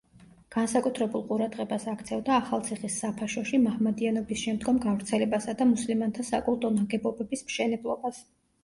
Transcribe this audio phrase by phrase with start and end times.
[0.53, 8.27] განსაკუთრებულ ყურადღებას აქცევდა ახალციხის საფაშოში მაჰმადიანობის შემდგომ გავრცელებასა და მუსლიმანთა საკულტო ნაგებობების მშენებლობას.